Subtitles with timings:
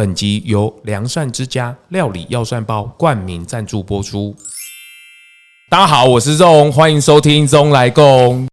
[0.00, 4.34] 本集由良蒜之家料理药膳包冠名赞助播出。
[5.68, 8.48] 大家好，我是 ZONG，欢迎收听 ZONG 来共。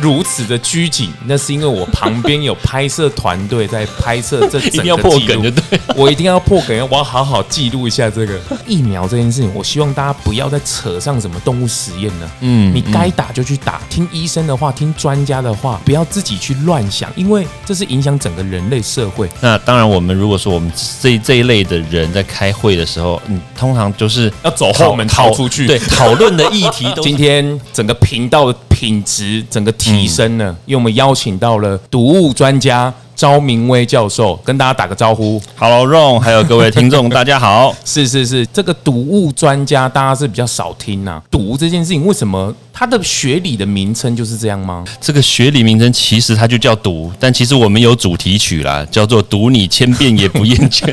[0.00, 9.50] 如此的拘谨，那是因为我旁边有拍摄团队在拍摄这整个记录， 一定要破梗就对，我一定要破梗，我要好好记录一下这个 疫苗这件事情。
[9.54, 12.30] 我希望大家不要再扯上什么动物实验了。
[12.40, 19.28] 嗯，你该打就去打，听医生的话，听专家的话，不要自己去乱想，因为这是影响整个人类社会。
[19.40, 27.02] 那当然，我们如果说我们这这一类的人在开会的时候，嗯，通常就是要走后门逃出去，对，讨论的议题都。
[27.08, 35.42] 今天整个频道的品质，整个提升了，因为我们邀请到了毒物专家昭明威教授，跟大家打个招呼。
[35.56, 37.74] Hello，Ron，还有各位听众，大家好。
[37.84, 41.22] 是是是，这个毒物专家大家是比较少听呐、啊。
[41.28, 44.84] 毒这件事情，为什么它的学理的名称就是这样吗？
[45.00, 50.86] 这个学理名称其实它就叫毒，但其实我们有主题曲啦，叫做“毒你千遍也不厌倦”。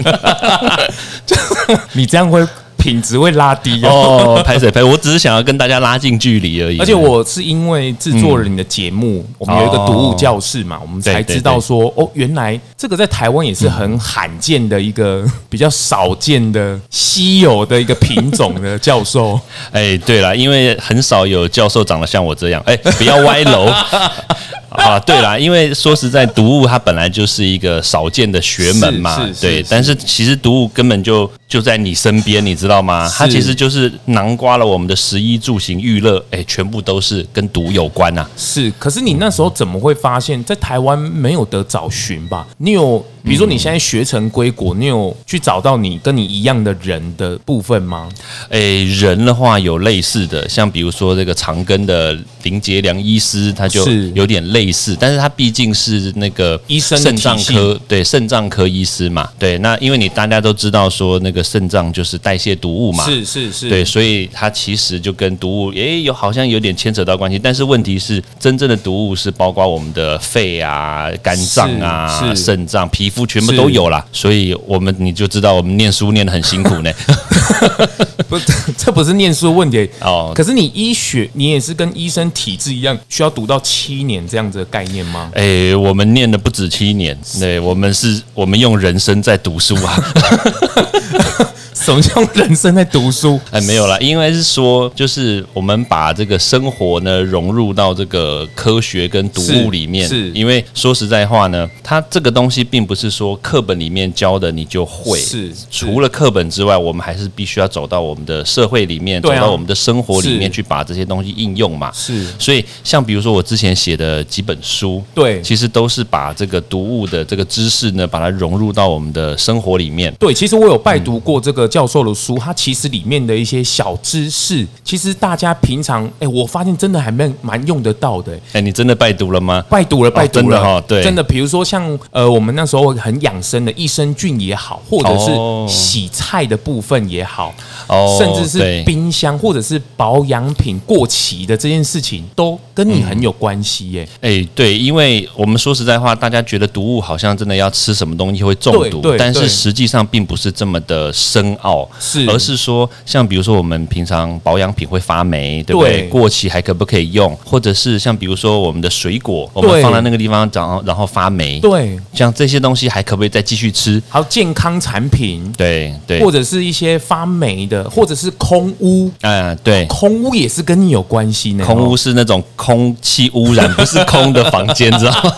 [1.93, 2.43] 你这样会。
[2.85, 4.83] 品质会拉低哦，拍谁拍？
[4.83, 6.77] 我只是想要跟大家拉近距离而已。
[6.77, 19.39] 而且我是因为制作了你的节目，嗯、我们有一个读物教室嘛，我们才知道说，哦，原来这个在台湾也是很罕见的一个比较少见的稀有的一个品种的 教授。
[19.71, 23.67] 哎，对了，因为很少有教授长得像我这样，哎，不要歪楼。
[24.75, 29.63] 啊，对啦，因为说实在，毒物它本来就是一个少见的学门嘛，对。
[29.69, 33.09] 但是其实毒物根本就就在你身边，你知道吗？
[33.15, 38.27] 它其实就是囊括了我们的食衣住行娱乐，哎，全部都是跟毒有关呐。
[38.37, 42.45] 是，可是你那时候怎么会发现，在台湾没有得找寻吧？
[42.57, 43.03] 你有？
[43.25, 48.07] 比如说你现在学成归国，你有去找到你跟你一样的人的部分吗？
[48.49, 73.25] 诶，人的话有类似的，像比如说这个长庚的林杰良医师，他就有点类似，但是他毕竟是那个医生肾脏科，对肾脏科医师嘛，对，那因为你大家都知道说那个肾脏就是代谢毒物嘛，是是是，对，所以他其实就跟毒物诶有好像有点牵扯到关系，但是问题是真正的毒物是包括我们的肺啊、肝脏啊、肾脏、皮肤。
[73.25, 76.93] 全部都有啦，所以我们你就知道我们念书念得很辛苦呢。
[78.29, 78.39] 不，
[78.77, 80.31] 这不是念书问题哦。
[80.35, 85.31] 可是你医学，你也是跟医生体制一样，需要读到七年这样子的概念吗？
[85.33, 89.97] 哎，我们念的不止七年，对，我们是，我们用人生在读书啊。
[91.75, 93.39] 什么叫人生在读书？
[93.51, 100.07] 哎，没有啦，因为是说，就是我们把这个生活呢融入到这个科学跟读物里面。
[100.07, 105.19] 是，是因为说实在话呢，它这个东西并不是说课本里面教的你就会。
[105.19, 111.91] 是，是除了课本之外，我们还是必须要走到我们的社会里面，啊、走到我们的生活里面去把这些东西应用嘛。
[111.93, 120.13] 是，所以像比如说我之前写的几本书，对，其实都是把这个读物的这个知识呢，把它融入到我们的生活里面。
[120.17, 121.64] 对，其实我有拜读过这个。
[121.67, 128.37] 教授的书，它其实里面的一些小知识，其实大家平常，哎，我发现真的还蛮蛮用得到的。
[128.53, 129.63] 哎，你真的拜读了吗？
[129.69, 130.81] 拜读了，拜读了哈。
[130.87, 137.53] 对，真的，比如说像呃，我们那时候很养生的益生菌也好，或者是洗菜的部分也好，
[137.87, 144.07] 哦，甚至是冰箱或者是保养品过期的这件事情，都跟你很有关系耶。
[144.21, 151.75] 哎，对，因为我们说实在话，大家觉得毒物好像真的要吃什么东西会中毒，但是实际上并不是这么的深奥。
[151.75, 156.01] 哦，是，而是说，像比如说我们平常保养品会发霉，对不对？
[156.03, 157.35] 对，过期还可不可以用？
[157.43, 164.01] 或者是像比如说我们的水果，我们放在那个地方，然后然后发霉，对，像这些东西还可不可以再继续吃？
[164.07, 171.65] 还有健康产品，对对，或者是一些发霉的，或者是空污，嗯，对，空污也是跟你有关系呢。
[171.65, 175.33] 空污是那种空气污染，不是空的房间，知道吗？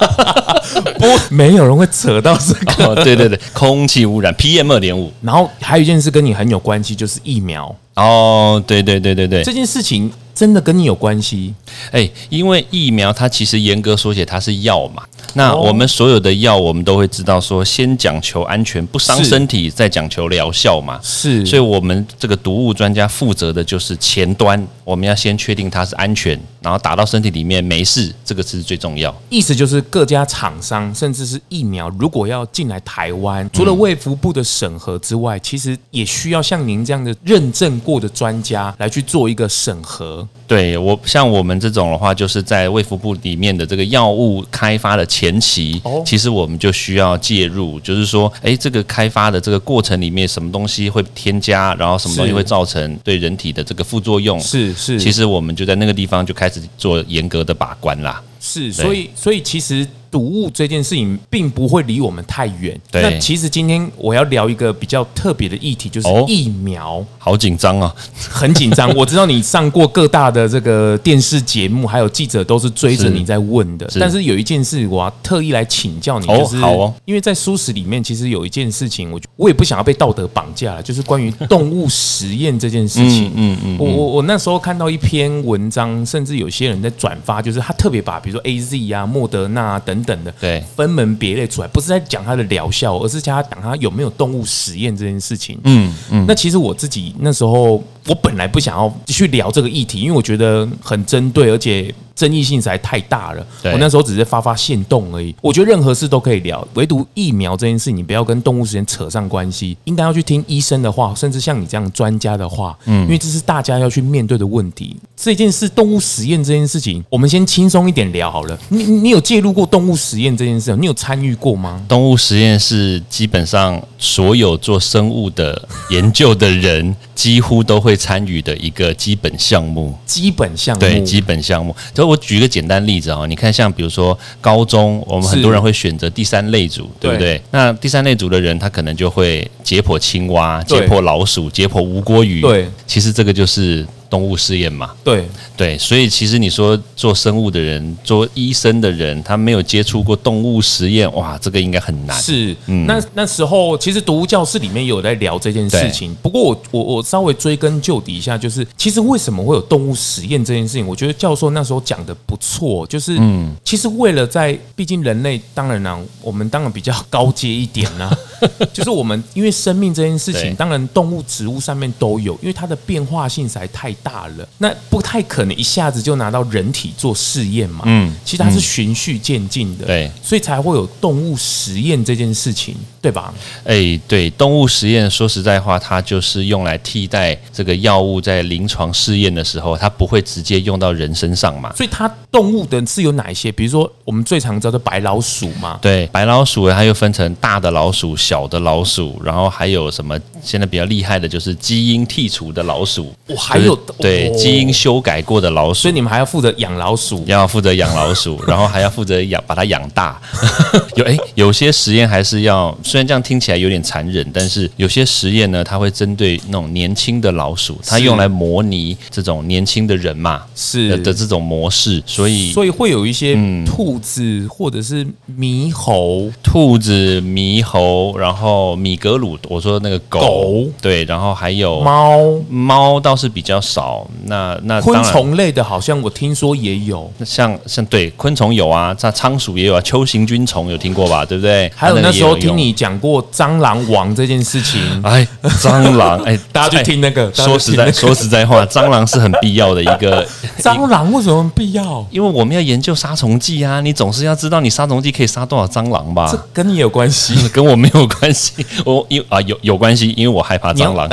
[0.97, 2.85] 不，没有人会扯到这个。
[2.87, 7.73] 哦，对对对，空气污染 PM 二点五，然后还有一件事跟你很有关系，就是疫苗。
[7.95, 11.53] 哦，对对对对对，这件事情真的跟你有关系。
[11.91, 15.03] 哎，因为疫苗它其实严格说起来它是药嘛。
[15.33, 20.99] 那我们所有的药，我们都会知道说，先讲求安全，不伤身体，再讲求疗效嘛。
[21.03, 29.15] 是，所以我们这个毒物专家负责的就是前端，我们要先确定它是安全，然后打到身体里面没事，这个是最重要。
[29.29, 40.27] 意思就是各家厂商，甚至是疫苗，如果要进来台湾，除了卫福部的审核之外，其实也需要像您这样的认证过的专家来去做一个审核。
[40.47, 58.21] 对，我像我们这种的话，就是在卫福部里面的这个药物开发的前期，其实我们就需要介入，就是说，哎，这个开发的这个过程里面，什么东西会添加，然后什么东西会造成对人体的这个副作用，是是，其实我们就在那个地方就开始做严格的把关啦。
[58.39, 59.87] 是，所以所以其实。
[60.17, 62.75] 毒物这件事情并不会离我们太远。
[62.91, 66.95] 对，那其实今天我要聊一个比较特别的议题，就是疫苗。
[66.95, 67.93] 哦、好紧张啊，
[68.27, 68.89] 很紧张。
[68.97, 73.87] 我知道你上过各大的这个电视节目，还有记者都是追着你在问的。
[73.91, 83.27] 是，但是有一件事，我要特意来请教你，就是、哦、好哦，因为在书史里面，其实有一件事情，我我也不想要被道德绑架了，就是关于动物实验这件事情。
[83.35, 95.59] 嗯嗯，嗯，我我我那时候看到一篇文章，甚至有些人在转发，就是他特别把比如说 A Z 啊、莫德纳、啊、等等的，对，分门别类出来，不是在讲它的疗效，而是加他讲它有没有动物实验这件事情。
[95.65, 101.93] 嗯嗯，那其实我自己那时候，我本来不想要去聊这个议题，因为我觉得很针对，而且。
[102.17, 105.33] 争议性实在太大了，我那时候只是发发现动而已。
[105.39, 109.77] 我觉得任何事都可以聊，唯独疫苗这件事，你不要跟动物之间扯上关系。
[109.83, 114.97] 应该要去听医生的话，甚至像你这样专家的话，嗯，因为这是大家要去面对的问题。
[115.15, 118.57] 这件事，动物实验这件事情，我们先轻松一点聊好了。
[118.69, 120.75] 你你有介入过动物实验这件事？
[120.75, 121.83] 你有参与过吗？
[121.87, 129.95] 动物实验是基本上所有做生物的研究的人几乎都会参与的一个基本项目。
[130.05, 131.75] 基本项目，对，基本项目。
[132.07, 137.41] 我举一个简单例子啊，你看，像比如说高中，我们很多人会选择第三类组，对不对？
[137.51, 142.41] 那第三类组的人，他可能就会解剖青蛙、解剖老鼠、解剖无锅鱼。
[142.41, 143.85] 对，其实这个就是。
[144.09, 152.17] 动物试验嘛，对对，所以其实你说做生物的人、做医生的人，他没有接触过动物实验，哇，这个应该很难。
[152.21, 156.15] 是，嗯，那那时候其实读物教室里面有在聊这件事情。
[156.21, 160.87] 不过我我我稍微追根究底一下，就是其实为什么会有动物实验这件事情？
[160.87, 168.17] 我觉得教授那时候讲的不错，就是嗯，其实为了在，毕竟人类当然啦、啊，我们当然比较高阶一点啦、啊，
[168.71, 173.93] 就是我们因为生命这件事情，当然动物、植物上面都有，因为它的变化性实在太。
[174.03, 177.83] 大了，那不太可能一下子就拿到人体做试验嘛。
[177.85, 183.33] 嗯，其实它是循序渐进的，对，所以才会有动物实验这件事情，对吧？
[183.63, 191.73] 哎，对，动物实验说实在话，它就是用来替代这个药物在临床试验的时候，它不会直接用到人身上嘛。
[191.75, 193.51] 所以它动物的是有哪一些？
[193.51, 195.79] 比如说我们最常知道的白老鼠嘛。
[195.81, 200.17] 对，白老鼠它又分成大的老鼠、小的老鼠，然后还有什么？
[200.43, 203.77] 现在比较厉害的就是基因剔除的老鼠，我还有。
[203.99, 210.21] 对，基因修改过的老鼠，所以你们还要负责养老鼠，要负责养老鼠， 然后还要负责养把它养大。
[210.95, 220.97] 有哎，有些实验还是要，虽然这样听起来有点残忍，但是有些实验呢，它会针对那种年轻的老鼠，它用来模拟这种年轻的人嘛，是。
[220.97, 223.35] 的这种模式，所以所以会有一些
[223.65, 225.05] 兔子或者是
[225.37, 230.65] 猕猴，兔子、猕猴，然后米格鲁，我说那个狗，狗。
[230.81, 232.17] 对，然后还有猫，
[232.49, 233.76] 猫倒是比较少。
[234.25, 241.25] 那那昆虫类的，好像我听说也有，像像对昆虫有啊，像仓鼠也有啊，秋行军虫有听过吧？
[241.25, 241.71] 对不对？
[241.75, 245.27] 还有那时候听你讲过蟑螂王这件事情， 哎，
[245.59, 247.31] 蟑螂，哎， 大家去听那个。
[247.33, 250.25] 说实在，说实在话，蟑螂是很必要的一个。
[250.59, 252.05] 蟑螂为什么必要？
[252.11, 256.29] 因为我们要研究杀虫剂啊，你总是要知道你杀虫剂可以杀多少蟑螂吧？
[256.31, 257.47] 这跟你有关系？
[257.49, 258.65] 跟我没有关系。
[258.85, 261.07] 我因啊有有关系，因为我害怕蟑螂。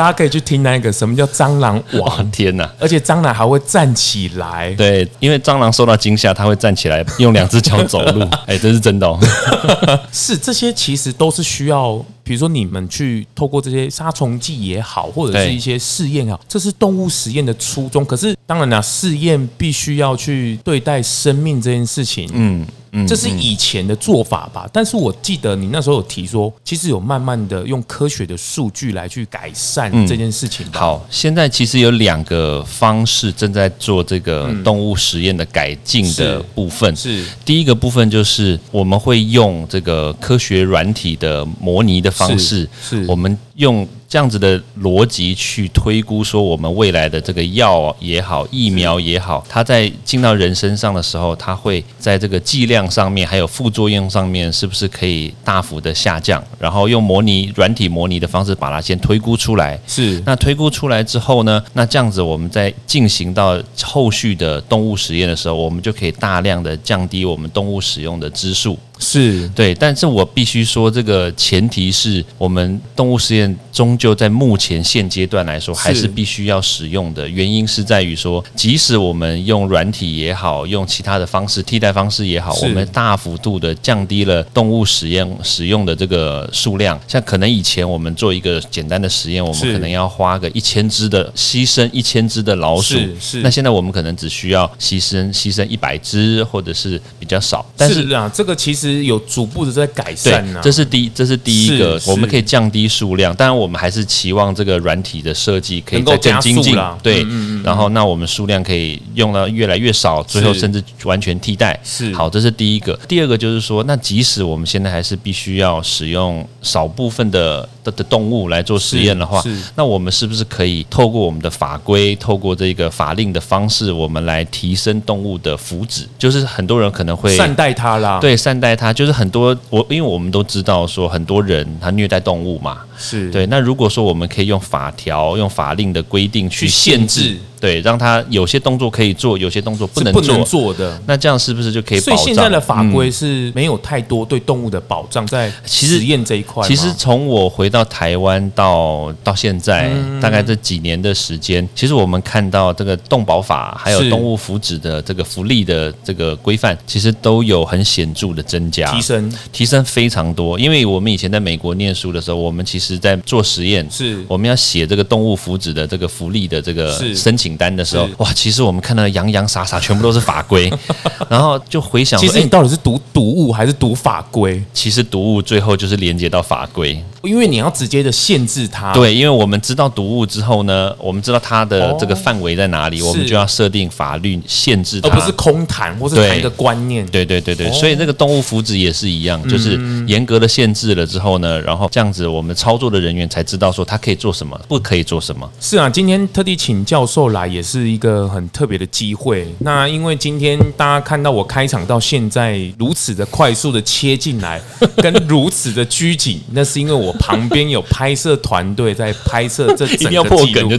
[0.00, 2.30] 大家可以去听那个什么叫蟑螂王？
[2.30, 2.66] 天哪！
[2.78, 4.74] 而且蟑螂还会站起来。
[4.74, 8.26] 对，因为蟑螂受到惊吓，它会站起来，用两只脚走路。
[8.48, 9.20] 哎，这是真的哦。
[10.10, 18.04] 是这些其实都是需要，比如说你们去透过这些杀虫剂也好，或者是一些试验也好，这是动物实验的初衷。
[18.04, 22.28] 可是当然啦，试验必须要去对待生命这件事情。
[22.32, 22.66] 嗯。
[23.06, 30.66] 这是以前的做法吧，但是我记得你那时候有提说，其实有慢慢的用科学的数据来去改善这件事情。
[30.72, 36.96] 好，现在其实有两个方式正在做这个动物实验的改进的部分。
[36.96, 43.86] 是第一个部分就是我们会用这个科学软体的模拟的方式，是我们用。
[44.10, 56.42] 这样子的逻辑去推估，说我们未来的这个药也好，疫苗也好，它在进到人身上的时候，它会在这个剂量上面，还有副作用上面，是不是可以大幅的下降？
[56.58, 59.78] 然后用模拟软体模拟的方式把它先推估出来。
[59.86, 60.20] 是。
[60.26, 61.62] 那推估出来之后呢？
[61.74, 68.76] 那这样子我们在进行到后续的动物实验的时候，我们就可以大量的降低我们动物使用的支数。
[69.00, 77.28] 是对，但是我必须说，这个前提是我们动物实验终究在目前现阶段来说，还是必须要使用的。
[77.28, 87.00] 原因是在于说，即使我们用软体也好，用其他的方式替代方式也好，我们大幅度的降低了动物实验使用的这个数量。
[87.08, 93.40] 像可能以前我们做一个简单的实验，我们可能要花个一千只的牺牲一千只的老鼠，是是。
[93.40, 97.64] 那现在我们可能只需要牺牲牺牲一百只，或者是比较少。
[97.76, 100.62] 但是啊，这个其实有逐步的在改善呢、啊。
[100.62, 103.34] 这是第一，这是第一个，我们可以降低数量。
[103.34, 106.76] 当然，我们还是期望这个软体的设计可以再更精进。
[107.02, 107.26] 对，
[107.62, 111.78] 然后那我们数量可以用到越来越少，最后甚至完全替代。
[111.84, 112.98] 是好，这是第一个。
[113.08, 119.42] 第二个就是说，那即使我们现在还是必须要使用少部分的的的动物来做实验的话，
[119.74, 126.04] 那我们是不是可以透过我们的法规，透过这个法令的方式，我们来提升动物的福祉？
[126.18, 133.46] 就是很多人可能会善待它啦，对，善待它，就是很多我，因为我们都知道说很多人他虐待动物嘛，是对。
[133.46, 137.36] 那如果说我们可以用法条、用法令的规定去限制。
[137.60, 140.98] 对，让他有些动作可以做，有些动作不能做，不能做的。
[141.06, 142.16] 那这样是不是就可以保障？
[142.16, 146.66] 所以现在的法规是没有太多对动物的保障，在实验这一块。
[146.66, 149.92] 其实从我回到台湾到到现在，
[150.22, 160.58] 大概这几年的时间，其实我们看到这个动保法还有动物福祉的这个福利的这个规范，其实都有很显著的增加、提升、提升非常多。
[160.58, 164.24] 因为我们以前在美国念书的时候，我们其实在做实验，是。
[164.26, 167.50] 我们要写这个动物福祉的这个福利的这个申请。
[167.60, 170.72] 单的时候，哇，其实我们看到洋洋洒洒全部都是法规，
[171.28, 174.62] 然后就回想，其实你到底是读读物还是读法规？
[174.72, 178.94] 其实读物最后就是连接到法规，因为你要直接的限制它。
[178.94, 187.04] 对，因为我们知道读物之后呢，我们知道它的这个范围在哪里，我们就要设定法律限制它，而不是空谈或是谈一个观念。
[187.08, 195.46] 对对对对，所以那个动物福祉也是一样，就是严格的限制了之后呢，然后这样子我们操作的人员才知道说他可以做什么，不可以做什么。
[195.60, 197.50] 是啊，今天特地请教授来。
[197.50, 199.44] 也是一个很特别的机会。
[199.58, 204.62] 那因为今天大家看到我开场到现在如此的快速的切进来，
[204.98, 210.70] 跟如此的拘谨，那是因为我旁边有拍摄团队在拍摄这整个记录。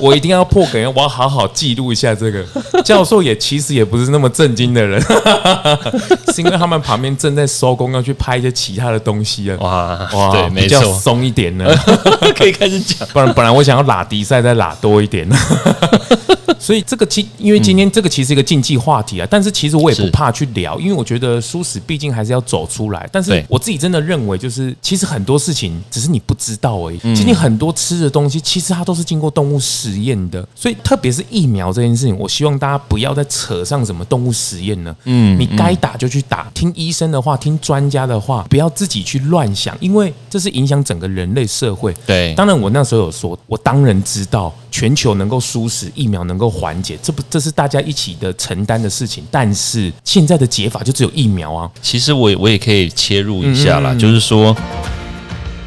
[0.00, 2.44] 我一定要破梗，我要好好记录一下这个。
[2.84, 5.00] 教授也其实也不是那么震惊的人，
[6.34, 9.56] 是因为他们旁边正在收工，要去拍一些其他的东西啊。
[9.60, 11.66] 哇哇，对，没错，比较松一点呢，
[12.36, 13.08] 可以开始讲。
[13.12, 15.26] 不然本来我想要拉迪赛再拉多一点。
[16.60, 23.08] 所以这个其因为今天这个其实是一个禁忌话题啊，但是其实我也不怕去聊，因为我觉得舒适毕竟还是要走出来。
[23.12, 26.98] 但是我自己真的认为，就是其实很多事情只是你不知道而已。
[27.14, 30.46] 今天很多吃的东西，其实它都是经过动物实验的。
[30.54, 34.94] 所以特别是疫苗这件事情，我希望大家不要再扯上什么动物实验了。
[35.04, 41.94] 嗯，你该打就去打，听医生的话，听专家的话，不要自己去乱想，因为这是影响整个人类社会。
[42.06, 44.54] 对，当然我那时候有说，我当然知道。
[44.70, 49.24] 全球能够舒适疫苗能够缓解，这不这是大家一起的承担的事情。
[49.28, 51.68] 但是现在的解法就只有疫苗啊。
[51.82, 54.54] 其实我我也可以切入一下啦，就是说，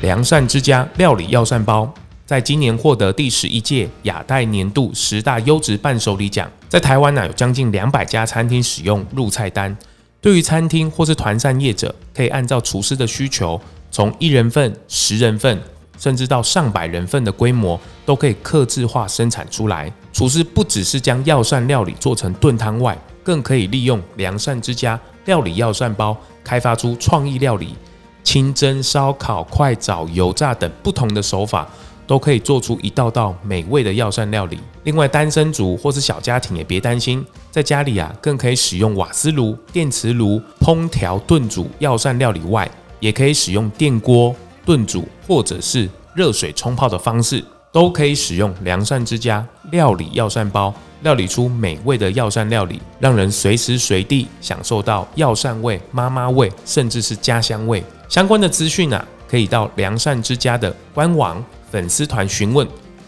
[0.02, 1.92] 良善之家料理药膳包，
[2.26, 9.76] 在今年获得第十一届亚太年度十大优质伴手礼奖，在台湾呢有将近两百家餐厅使用入菜单。
[10.22, 13.60] 对于餐厅或是团膳业者，可以按照厨师的需求，
[13.92, 15.62] 从一人份、十人份。
[16.00, 19.94] 甚至到上百人份的规模都可以克制化生产出来。
[20.12, 27.76] 厨师不只是将药膳料理做成炖汤外，更可以利用良膳之家料理药膳包，开发出创意料理，
[28.24, 31.70] 清蒸、烧烤、快炒、油炸等不同的手法，
[32.08, 34.58] 都可以做出一道道美味的药膳料理。
[34.86, 42.68] 另外，单身族或是小家庭也别担心，在家里啊，更可以使用瓦斯炉、电磁炉烹调炖煮药膳料理外，
[43.02, 44.34] 也可以使用电锅。
[44.64, 57.84] 炖煮或者是热水冲泡的方式，都可以使用良善之家料理药膳包，料理出美味的药膳料理，让人随时随地享受到药膳味、妈妈味，甚至是家乡味。
[58.08, 62.66] 相关的资讯啊，可以到良善之家的官网粉丝团询问，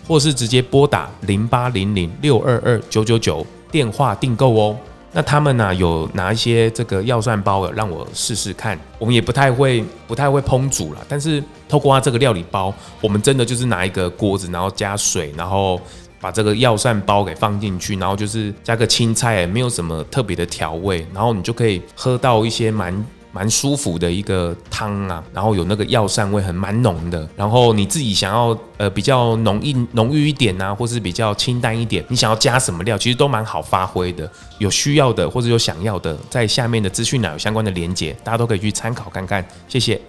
[0.07, 4.75] 或是直接拨打零八零零六二二九九九电话订购哦。
[5.15, 8.77] 那他们呢、有拿一些这个药膳包让我试试看。
[8.97, 15.79] 我们也不太会不太会烹煮了，但是透过它这个料理包，我们真的就是拿一个锅子，然后加水，然后
[16.19, 34.31] 把这个药膳包给放进去，然后就是加个青菜，没有什么特别的调味，然后你就可以喝到一些蛮蛮舒服的一个汤啊，然后有那个药膳味很蛮浓的，然后你自己想要呃比较浓郁浓郁一点啊，或是比较清淡一点，你想要加什么料，其实都蛮好发挥的。
[34.59, 39.43] 有需要的或者有想要的，在下面的资讯栏有相关的连接，大家都可以去参考看看。
[39.67, 39.99] 谢谢。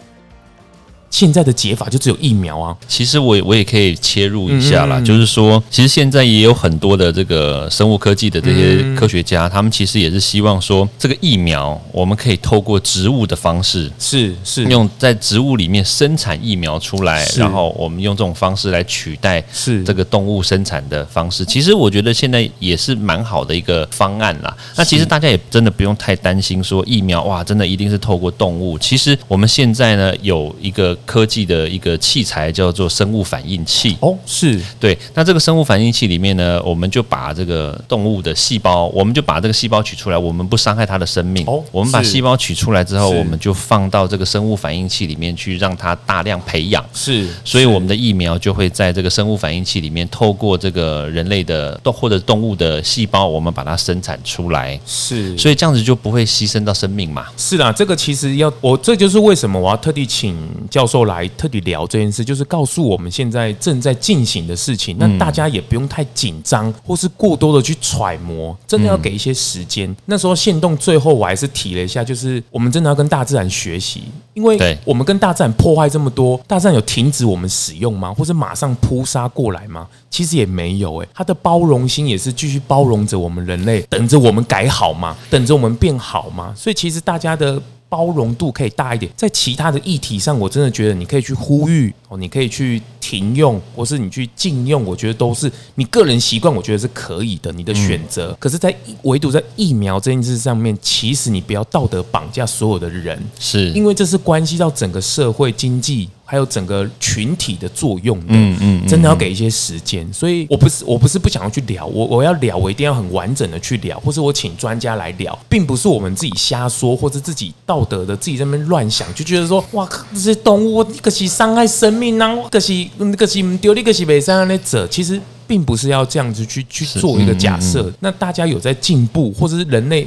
[1.15, 2.77] 现在的解法就只有疫苗啊！
[2.89, 21.45] 其实我我也可以切入一下啦，就是说，其实现在也有很多的这个生物科技的这些科学家，嗯、他们其实也是希望说，这个疫苗我们可以透过植物的方式，是是用在植物里面生产疫苗出来，然后我们用这种方式来取代是这个动物生产的方式。
[21.45, 24.53] 其实我觉得现在也是蛮好的一个方案啦。
[24.75, 28.77] 那其实大家也真的不用太担心说疫苗哇，真的一定是透过动物。
[28.77, 30.99] 其实我们现在呢有一个。
[31.05, 34.97] 科技的一个器材叫做生物反应器哦，是对。
[35.15, 41.45] 那这个生物反应器里面呢，我们就把这个动物的细胞，我们就把这个细胞取出来，我们不伤害它的生命。
[41.47, 46.85] 哦，我们把细胞取出来之后，我们就放到这个生物反应器里面去，让它大量培养。
[46.93, 54.81] 是，所以我们的疫苗就会在这个生物反应器里面，透过这个人类的动或者动物的细胞，我们把它生产出来。
[54.87, 57.27] 是，所以这样子就不会牺牲到生命嘛。
[57.37, 60.35] 是啦，这个其实要我，这就是为什么我要特地请
[60.71, 60.94] 教授。
[61.05, 64.97] 来特地聊这件事，就是告诉我们现在正在进行的事情。
[64.99, 69.93] 那大家也不用太紧张，或是过多的去揣摩，真的要给一些时间。
[70.07, 78.15] 那时候限动最后我还是提了一下，就是我们真的要跟大自然学习，因为我们跟大自然破坏这么多，大自然有停止我们使用吗？
[78.15, 79.89] 或者马上扑杀过来吗？
[80.11, 85.17] 其实也没有诶，它的包容心也是继续包容着我们人类，等着我们改好吗？
[85.29, 86.55] 等着我们变好吗？
[86.57, 87.61] 所以其实大家的。
[87.89, 98.37] 包容度可以大一点，在其他的议题上，我真的觉得你可以去呼吁哦，你可以去停用，或是你去禁用，我觉得都是你个人习惯，我觉得是可以的，你的选择。
[98.41, 106.09] 可是，在唯独在疫苗这件事上面，其实你不要道德绑架所有的人，是因为这是关系到整个社会经济。
[106.25, 110.11] 还有整个群体的作用的，嗯嗯，真的要给一些时间。
[110.13, 127.93] 所以我不是我不是不想要去聊，我我要聊，我一定要很完整的去聊，或是我请专家来聊，并不是我们自己瞎说，或是自己道德的自己在那边乱想，就觉得说哇，这些动物可是伤害生命啊，可是可是丢，可是没伤害那者，其实并不是要这样子去去做一个假设。
[128.01, 130.07] 那大家有在进步，或者是人类。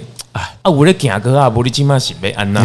[0.62, 2.64] 啊，我的讲哥啊，玻璃金嘛是被安娜。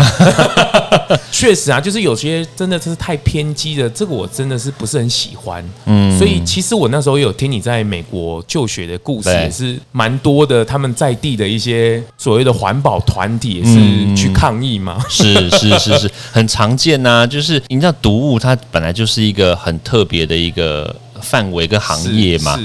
[1.33, 5.65] 确实啊，就是有些真的是太偏激的，这个我真的是不是很喜欢。
[5.87, 10.63] 嗯，所以其实我那时候有听你在美国就学的故事，也是蛮多的。
[10.63, 15.03] 他们在地的一些所谓的环保团体也是去抗议嘛。
[15.09, 17.27] 是是是是，很常见呐、啊。
[17.27, 22.59] 就是你知道，毒物它本来就是一个很特别的一个范围跟行业嘛。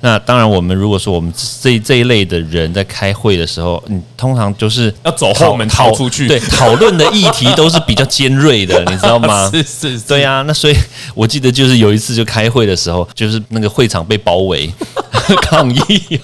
[0.00, 9.50] 那当然，我们如果说我们这这一类的人在开会的时候，你通常就是要走后门逃出去，对，讨论的议题都是比较尖锐的， 你知道吗？
[9.50, 10.42] 是是，是，对呀、啊。
[10.42, 10.76] 那所以
[11.14, 14.70] 我记得就是有一次就开会的时候，就是那个会场被包围
[15.40, 16.20] 抗议。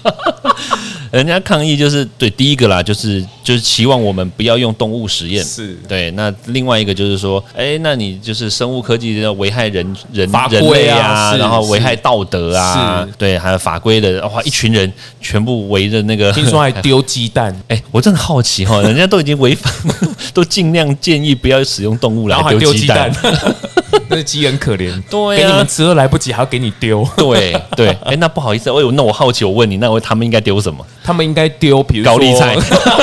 [1.10, 6.10] 人家抗议就是对第一个啦，就是就是期望我们不要用动物实验，是对。
[6.12, 19.72] 那另外一个就是说，哎，那你就是生物科技要危害人人人类啊，然后危害道德啊，对，还有法规的哇，一群人全部围着那个，听说还丢鸡蛋， 哎，我真的好奇哈，人家都已经违反，
[20.32, 23.10] 都尽量建议不要使用动物来丢鸡蛋。
[24.12, 27.88] 那鸡很可怜，对、啊，给你们吃都来不及，还要给你丢，对对。
[28.04, 30.84] 哎，那不好意思，我那我好奇，我问你，那我他们应该丢什么？
[31.02, 32.56] 他们应该丢，比如高丽菜，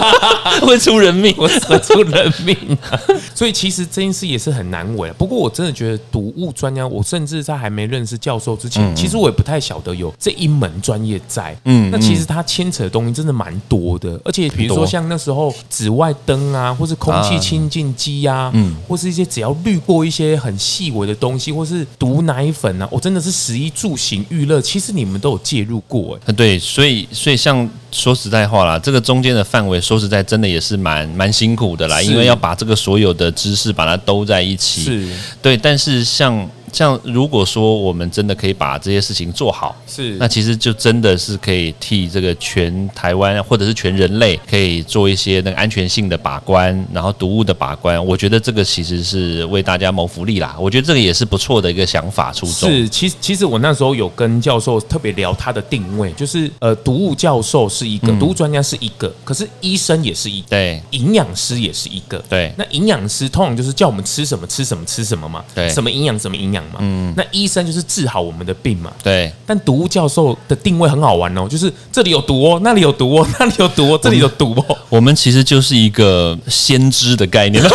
[0.62, 3.00] 会出人命， 会出人命、啊。
[3.34, 5.12] 所以其实这件事也是很难为。
[5.14, 11.56] 不过我真的觉得毒物专家，我甚至在还没认识教授之前，嗯、其实我也不太晓得有这一门专业在。
[11.66, 35.10] 嗯，那其实它牵扯的东西真的蛮多的，而且比如说像那时候紫外灯啊，或是空气清净机啊，嗯，或是一些只要滤过一些很细微的东西，或是毒奶粉啊，我真的是食衣住行娱乐，其实你们都有介入过，哎，对，所以所以像说实在话啦，这个中间的范围，说实在真的也是蛮蛮辛苦的啦，因为要把这个所有的知识把它兜在一起，是
[35.42, 36.50] 对，但是像。
[36.72, 48.04] 像如果说我们真的可以把这些事情做好，是那其实就真的是可以替这个全台湾或者是全人类可以做一些那个安全性的把关，然后毒物的把关。
[48.06, 50.56] 我觉得这个其实是为大家谋福利啦。
[50.60, 52.70] 我觉得这个也是不错的一个想法初衷。
[52.70, 62.54] 是，其实其实我那时候有跟教授特别聊他的定位，就是呃，毒物教授是一个，毒物专家是一个，可是医生也是一个，对，营养师也是一个，对。
[62.58, 66.57] 那营养师通常就是叫我们吃什么吃什么吃什么嘛，对，什么营养什么营养。
[66.58, 66.80] 养嘛。
[66.80, 68.92] 嗯，那医生就是治好我们的病嘛。
[69.04, 69.32] 对。
[69.46, 74.78] 但毒物教授的定位很好玩哦，就是这里有毒哦，那里有毒哦， 那里有毒哦，这里有毒哦。
[74.90, 77.64] 我们其实就是一个先知的概念。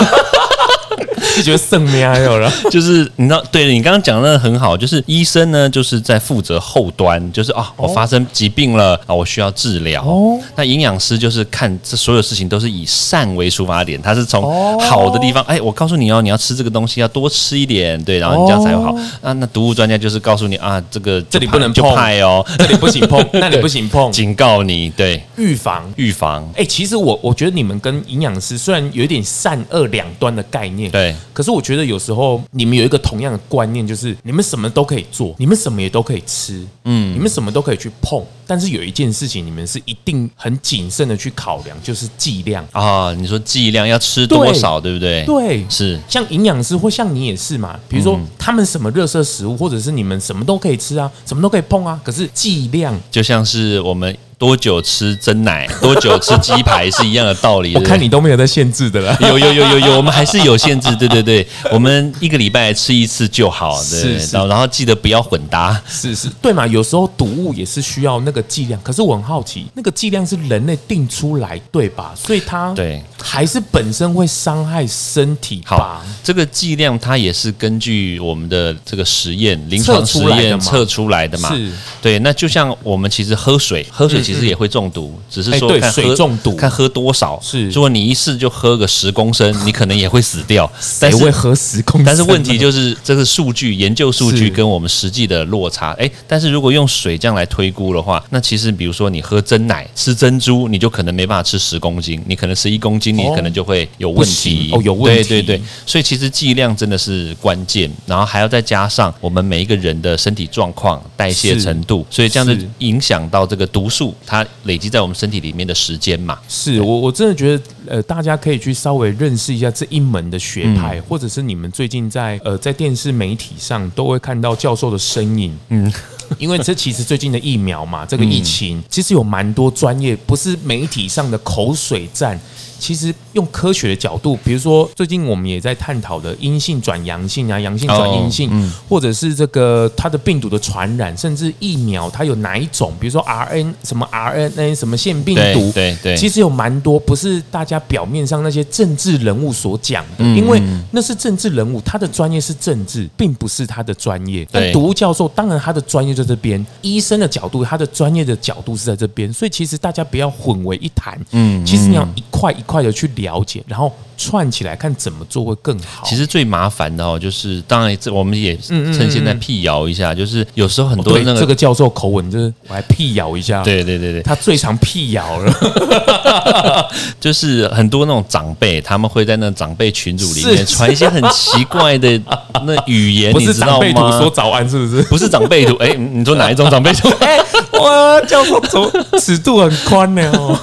[1.36, 10.02] 就觉得圣命有了，就是你知道，对你刚刚讲的很好，就是医生呢，就是在负责后端，就是啊，我发生疾病了啊，我需要治疗。
[10.04, 18.94] 哦，那营养师就是看这所有事情都是以善为出发点，他是从好的地方，哎，我告诉你哦，你要吃这个东西要多吃一点，对，然后你这样才会好。
[19.22, 21.92] 那那毒物专家就是告诉你啊，这个这里不能碰。
[21.92, 25.92] 派哦，这里不行碰，那里不行碰， 警告你，对，预防。
[25.96, 26.48] 预防。
[26.56, 31.14] 哎，其实我我觉得你们跟营养师虽然有一点善恶两端的概念，对。
[31.32, 38.24] 可是我觉得有时候你们有一个同样的观念，就是你们什么都可以做，你们什么也都可以吃，嗯，你们什么都可以去碰。
[38.52, 43.10] 但是有一件事情，你们是一定很谨慎的去考量，就是剂量啊。
[43.14, 45.24] 你说剂量要吃多少，对，对不对？
[45.24, 45.98] 对，是。
[46.06, 47.80] 像营养师或像你也是嘛。
[47.88, 51.98] 比如说他们什么热色食物，或者是你们什么都可以吃啊，什么都可以碰啊。
[52.04, 54.14] 可是剂量就像是我们。
[54.38, 57.76] 多久吃真奶， 多久吃鸡排是一样的道理。
[57.76, 59.16] 我看你都没有在限制的啦。
[59.20, 60.92] 有有有有有，我们还是有限制。
[60.98, 63.80] 对对对，我们一个礼拜吃一次就好。
[63.84, 65.80] 对，是是，然后记得不要混搭。
[65.86, 66.66] 是是，对嘛？
[66.66, 72.12] 有时候毒物也是需要那个剂量，可是我很好奇，那个剂量是人类定出来对吧？
[72.14, 75.76] 所以它对还是本身会伤害身体吧？
[75.76, 81.48] 好，这个剂量它也是根据我们的这个实验临床实验测出来的嘛？
[81.54, 81.72] 是。
[82.02, 84.42] 对，那就像我们其实喝水，喝水其实。
[84.42, 87.38] 也会中毒，只是说看水中毒，看喝多少。
[87.40, 90.68] 是，如果你一次就喝个十公升， 你可能也会死掉。
[90.80, 92.04] 谁会喝十公升？
[92.04, 95.92] 但是问题就是这个数据研究数据跟我们实际的落差。
[95.92, 104.70] 哎，但是如果用水这样来推估的话，那其实比如说你喝真奶、吃珍珠，你就可能没办法吃十公斤，你可能吃一公斤，你可能就会有问题。
[104.72, 105.28] 哦，有问题。
[105.28, 114.14] 对对对，所以其实剂量真的是关键，然后还要再加上我们每一个人的身体状况、代谢程度，所以这样子影响到这个毒素。
[114.26, 125.92] 它累积在我们身体里面的时间嘛，是我我真的觉得，呃，大家可以去稍微认识一下这一门的学派，嗯、或者是你们最近在呃在电视媒体上都会看到教授的身影，嗯，
[126.38, 132.38] 因为这其实最近的疫苗嘛，这个疫情、嗯、其实有蛮多专业，不是媒体上的口水战。
[132.82, 138.50] 其实用科学的角度，比如说最近我们也在探讨的阴性转阳性啊，阳性转阴性，
[138.88, 154.44] 或者是这个它的病毒的传染，甚至疫苗它有哪一种，比如说 R N 什么 R N A 什么腺病毒，对对，其实有蛮多不是大家表面上那些政治人物所讲的，因为那是政治人物，他的专业是政治，并不是他的专业。
[154.50, 161.16] 但毒物教授当然他的专业在这边，医生的角度，他的专业的角度是在这边，所以其实大家不要混为一谈。
[161.30, 162.71] 嗯，其实你要一块一块。
[162.72, 166.06] 快的去了解，然后串起来看怎么做会更好。
[166.06, 173.62] 其实最麻烦的哦，就是当然这我们也趁现在辟谣一下，就是有时候很多那个这个教授口吻，就是我还辟谣一下。
[173.62, 176.88] 对对对对，他最常辟谣了，
[177.20, 182.18] 就是很多那种长辈，他们会在那长辈群组里面传一些很奇怪的
[182.64, 183.78] 那语言，你知道吗？
[183.78, 185.02] 不是长辈图说早安是不是？
[185.04, 187.08] 不是长辈图，哎，你说哪一种长辈图？
[187.20, 187.38] 哎，
[187.82, 188.80] 哇，教授怎
[189.20, 190.30] 尺度很宽呢？
[190.34, 190.58] 哦，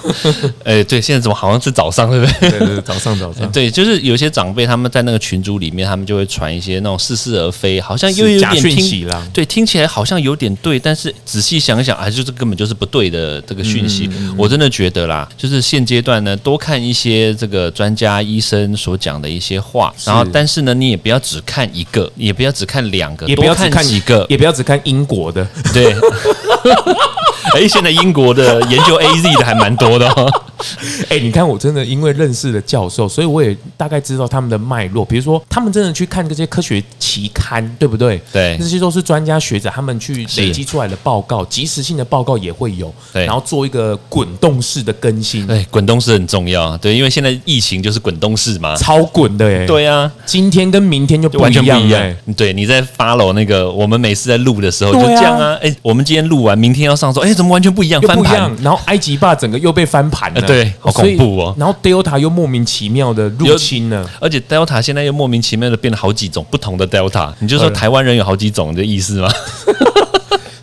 [0.64, 2.10] 哎，对，现在怎么好像是早上？
[2.10, 2.50] 对不对？
[2.50, 3.50] 对对，早上早上。
[3.52, 9.26] 对，就是有些长辈他们在那个群组里面，他们就会传一些那种似是而非，好像又有点讯息了。
[9.34, 14.10] 对，听起来好像有点对，但是仔细想想，还是这根本就是不对的这个讯息。
[14.38, 25.46] 我真的觉得啦，就是现阶段呢，多看一些这个专家医生所讲的一些话，然后但是呢，你也不要只看一个，也不要只看两个，也不要只看几个，也不要只看英国的。
[25.74, 25.96] 对。
[27.56, 30.30] 哎，现在英国的研究 AZ 的还蛮多的哦。
[31.10, 35.06] 哎，你看，我真的因为认识了教授，所以我也大概知道他们的脉络。
[35.06, 38.22] 比如说，他们真的去看这些科学期刊，对不对？
[38.32, 42.94] 对，这些都是专家学者他们去累积出来的报告，及时性的报告也会有。
[43.14, 45.48] 对，然后做一个滚动式的更新。
[45.48, 46.78] 对，滚动式很重要。
[46.78, 49.66] 对，因为现在疫情就是滚动式嘛，超滚的哎。
[49.66, 52.14] 对啊，今天跟明天就不一样哎。
[52.36, 55.58] 对，你在 follow 那个，我们每次在录的时候就这样啊。
[55.62, 58.02] 哎，我们今天录完，明天要上说，哎，怎么完全不一样？
[58.02, 60.42] 翻盘，然后埃及霸整个又被翻盘了。
[60.42, 61.56] 对，好恐怖哦。
[61.58, 67.32] 然后 Delta 又莫名其妙的入侵了，而且 Delta 现在又莫名其妙的变了好几种不同的 Delta。
[67.40, 69.30] 你就说台湾人有好几种的意思吗？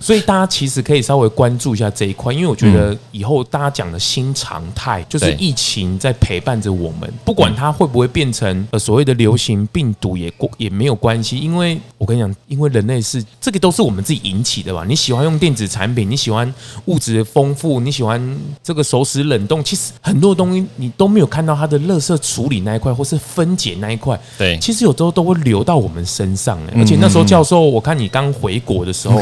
[0.06, 14.84] 所以大家其实可以稍微关注一下这一块，因为我觉得以后大家讲的新常态就是疫情在陪伴着我们，不管它会不会变成呃所谓的流行病毒也过也没有关系，因为我我跟你讲，因为人类是这个都是我们自己引起的吧？
[14.86, 24.16] 你喜欢用电子产品，你喜欢物质丰富，你喜欢这个熟食冷冻，其实很多东西你都没有看到它的垃圾处理那一块，或是分解那一块。
[24.38, 26.56] 对，其实有时候都会流到我们身上。
[26.76, 29.20] 而且那时候教授，我看你刚回国的时候，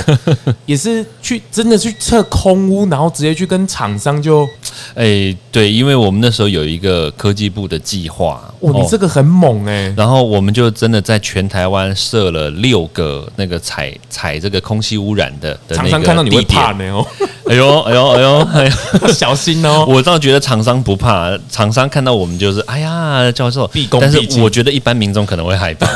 [0.67, 4.49] 也 是去真的去测空污，然后直接去跟厂商就，
[4.95, 9.93] 哎，对，因为我们那时候有一个科技部的计划，哦，你这个很猛哎。
[9.97, 15.59] 然后我们就真的在全台湾设了六个那个采采这个空气污染的。
[15.71, 17.07] 厂商看到你会怕没有？
[17.47, 18.65] 哎呦哎呦哎呦哎
[19.03, 19.85] 呦， 小心哦！
[19.87, 24.21] 我倒觉得厂商不怕，厂商看到我们就是哎呀，教授，毕恭毕敬。
[24.23, 25.87] 但是我觉得一般民众可能会害怕，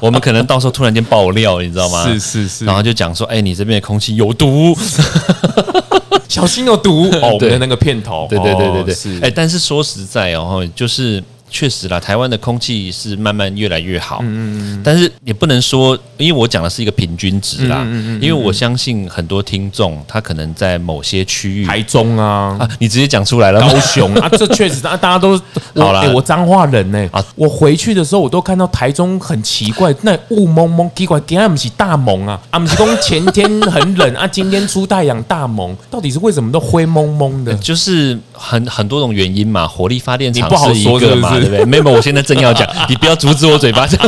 [0.00, 2.04] 我们可能到时候突然间爆料，你知道吗？
[2.04, 2.64] 是是是。
[2.64, 4.76] 然后就讲说，哎，你这边的空气有毒，
[6.28, 7.34] 小心有毒哦！
[7.34, 9.18] 我们的那个片头，对对对对对，是。
[9.22, 11.22] 哎，但是说实在哦，就是。
[11.50, 25.36] 确实啦，台湾的空气是慢慢越来越好，嗯嗯，但是也不能说，因为我讲的是一个平均值啦，嗯嗯，因为我相信很多听众他可能在某些区域，台中啊，啊，你直接讲出来了，高雄啊， 这确实，大大家都
[25.74, 37.52] 好了，我彰化人呢，啊，我回去的时候我都看到台中很奇怪，那雾蒙蒙，奇怪，今天不是大蒙啊，啊，不是说前天很冷 啊，今天出太阳大蒙，到底是为什么都灰蒙蒙的？
[37.54, 41.39] 就是很很多种原因嘛，火力发电厂是一个嘛。
[41.40, 41.64] 对不对？
[41.64, 44.00] 没有，我现在正要讲， 你不要阻止我嘴巴讲。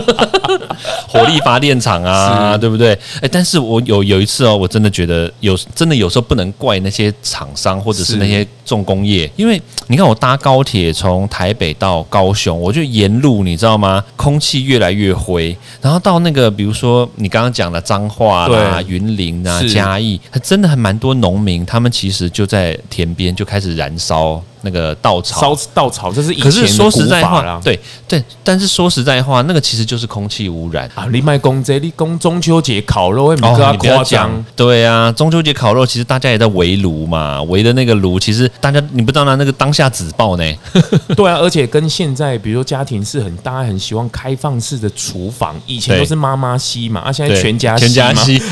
[1.08, 2.92] 火力发电厂啊， 对不对？
[3.20, 14.02] 哎，但是我有有一次哦，我真的觉得有，真的有时候不能怪那些厂商或者是那些重工业，因为你看我搭高铁从台北到高雄，我就沿路你知道吗？
[14.16, 24.42] 空气越来越灰，然后到那个比如说你刚刚讲的彰化啦、云林啊、嘉义，还真的还蛮多农民，他们其实就在田边就开始燃烧。
[24.64, 31.06] 那个稻草烧稻草，这是以前可是说实在话，对对，但是说实在话，那个其实就是空气污染啊！
[31.12, 34.44] 你卖公这，你公中秋节烤肉，为什么夸张？
[34.56, 40.44] 对啊，中秋节烤肉，其实大家也在围炉嘛，围的那个炉，其实大家你不知道那那个当下纸爆呢？
[41.14, 48.42] 对啊，而且跟现在，比如说家庭是很大家很喜欢开放式的厨房，以前都是妈妈吸嘛，啊，现在全家全家吸，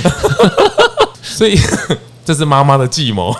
[1.23, 1.59] 所以。
[2.23, 3.35] 这是妈妈的计谋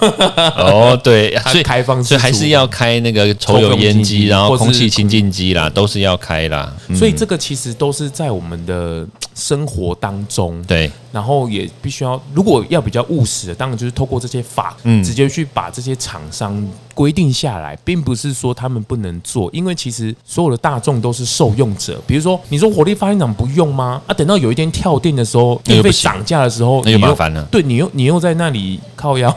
[0.57, 6.73] 哦，对，所以开放式，所以还是要开那个抽油烟机，然后空气清净机啦，都是要开啦。
[6.95, 10.91] 所以这个其实都是在我们的生活当中，对。
[11.13, 22.01] 然后也必须要，如果要比较务实的，当然就是透过这些法，嗯，直接去把这些厂商规定下来，并不是说他们不能做，因为其实所有的大众都是受用者。
[22.07, 24.01] 比如说，你说火力发电厂不用吗？
[24.07, 27.43] 啊，等到有一天跳电的时候，电费涨价的时候，那就麻烦了。
[27.51, 29.37] 对，你又你又在那里靠腰，